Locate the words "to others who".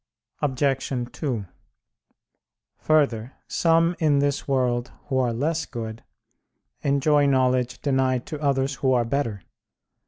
8.25-8.93